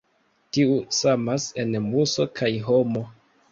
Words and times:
Tiu 0.57 0.77
samas 1.01 1.45
en 1.65 1.77
muso 1.91 2.29
kaj 2.43 2.53
homo. 2.71 3.07